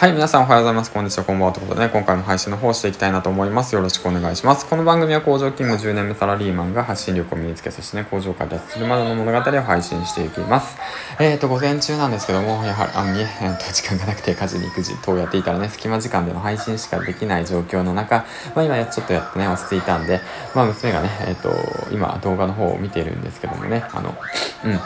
[0.00, 0.90] はい、皆さんおはようございます。
[0.90, 1.52] こんにちは、こんばんは。
[1.52, 3.74] ということでね、今回も配信の方していきたいなと思います。
[3.74, 4.66] よろしくお願いします。
[4.66, 10.78] この番組は工場勤務10年目サラリーマンが発信力を身につけ、そしてね、工場から脱するまでの物語を配信していきます。
[11.18, 18.24] えっ、ー、と、午前中なんですけども、やはり、あのね、 えー、と、時間がなくて家事に育児等をやっていたらね、隙間時間での配信しかできない状況の中、
[18.54, 20.22] まあ今ちょっとやってね、落ち着いたんで、
[20.54, 21.50] まあ娘がね、えっ、ー、と、
[21.92, 24.16] 今動画の方を見ているんですけどもね、あの、
[24.64, 24.80] うん。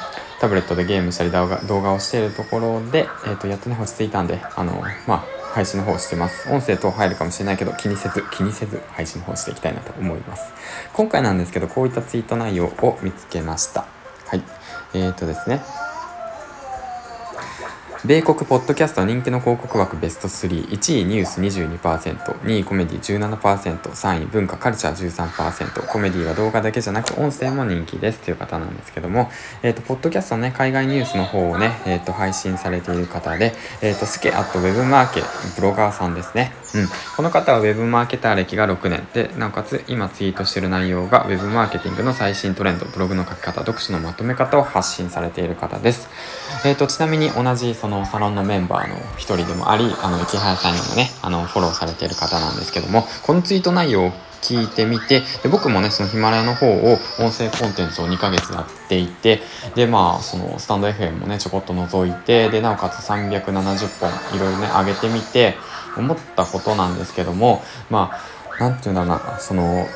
[0.45, 5.25] タブレットでゲームしたり動画動画をしているところで、えっ、と、やっとね、落ち着いたんで、あの、まあ、
[5.55, 6.53] 配信の方してます。
[6.53, 10.53] 音声等入るかもしれないけど、気にせず、気にせず配信の方していきたいなと思います。
[10.93, 13.87] 今回なんですけど、こういったツイート内容を見つけました。
[14.27, 14.43] はい。
[14.93, 15.63] えーとですね。
[18.05, 21.79] 米国ポッドキャスト人気の広告枠ベスト3、1位ニュース22%、
[22.41, 29.31] 2位コメディ17%、3位文化カルチャー13%、コメディは動画だけじゃなく音声も人気ですという方なんですけども、
[29.63, 35.23] え、ー、と、ポッドキャストのね、海外ニュースの方をね、え、ー、と、配信されている方で、え、ー、と、スケアットウェブマーケ
[35.57, 36.53] ブロガーさんですね。
[36.75, 36.89] うん。
[37.17, 46.09] この方は Web マーケター歴が6年で、なおかつ今ツイートしている内容が Web マーケティングの最新トレンド、ブログの書き方、読書のまとめ方を発信されている方です。
[46.65, 54.13] え、ー、と、ちなみに同じそのサロンのメンバーの一人でもあり、あの、池原さんにもね、あの、フォローされている方なんですけども、このツイート内容を
[54.45, 59.41] 聞いてみてで僕もねそのヒマラヤの方を音声コンテンツを2ヶ月やっていて
[59.75, 65.55] でまあそのスタンド FM もねちょこっと覗いてでなおかつ370本いろいろね上げてみて
[65.97, 68.21] 思ったことなんですけどもまあ
[68.61, 69.87] 何て言うんだろうなその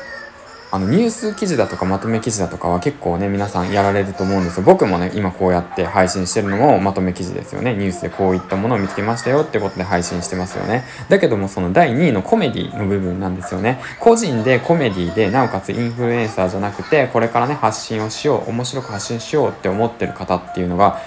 [0.71, 4.63] あのニュース記事だとかまとめ記事だとかは結構ね皆さんやられると思うんですよ。
[4.63, 7.73] 僕もね今こうやって配信してるのもまとめ記事ですよね。
[7.73, 10.83] ニュースでこういったものを見つけましたよってことで配信してますよね。
[11.09, 13.81] だけどもその第2位のコメディの部分なんですよね。
[13.99, 21.01] 個人でコメディでなおかつインフルエンサーじゃなくてこれからね発信をしよう面白く発信しようって思ってる方っていうのが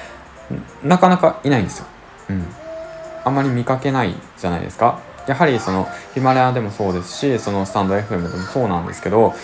[0.83, 1.87] なかなかいないんですよ。
[2.31, 2.45] うん。
[3.25, 5.12] あまり見かけないじゃないですか。
[5.27, 9.35] やはりそのヒマラヤでもそうですしそのスタンド FM でもそうなんですけど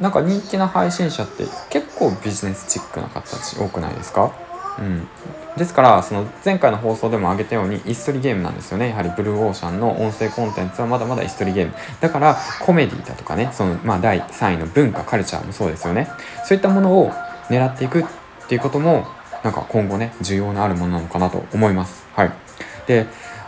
[0.00, 4.32] なんか人気な配信者って結構ビジネスチックな方たち多くないですか？
[4.78, 5.08] うん。
[5.56, 8.90] ですからその前回の放送でも挙げたように椅子取りゲームなんですよね。
[8.90, 11.74] やはりブルーオーシャンの音声コンテンツはまだまだ椅子取りゲーム。
[12.00, 16.08] だからコメディだとかねそのまあ第3位の文化カルチャーもそうですよね。
[16.44, 17.10] そういったものを
[17.48, 18.04] 狙っていくっ
[18.48, 19.06] ていうことも
[19.44, 22.06] なんか今後ね需要のあるものなのかなと思います。
[22.14, 22.32] はい。
[22.86, 23.06] で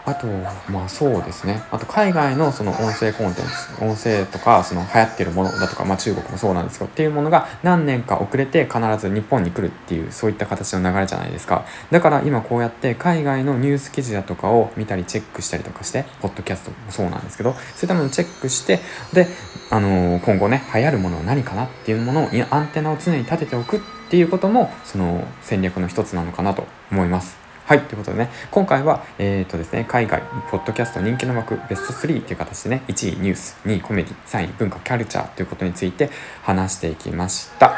[0.09, 0.27] あと、
[0.73, 1.63] まあそうですね。
[1.71, 11.67] あと海外のその音声コンテンツ、音声とかその流行ってるものだとか、まあ中国もそうなんですけど、っていうものが何年か遅れて必ず日本に来るっていう、そういった形の流れじゃないですか。
[11.91, 18.81] だから今こうやって海外のニュース記事だとかを見たりチェックしたりとかして、ポッドキャストもそうなんですけど、そういったものをチェックして、
[19.13, 19.27] で、
[19.71, 23.81] あのー、今後ね、流行るものは何かなっていうものを、アンテナを常に立てておくっ
[24.11, 27.48] ていうことも、その戦略の一つなのかなと思います。
[27.69, 36.09] はい、ということでね、今回は、えっ、ー、とですね、海外、ポッドキャスト人気の枠ベスト3という形でね、1位ニュース、2位コメディ、3位文化、キャルチャーということについて
[36.43, 37.75] 話していきました。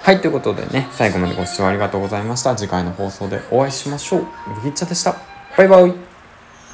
[0.00, 2.56] はい、ということでね、最後までご視聴ありがとうございました。
[2.56, 4.26] 次回の放送でお会いしましょう。
[4.54, 5.16] ブギッチャでした。
[5.58, 6.05] バイバイ。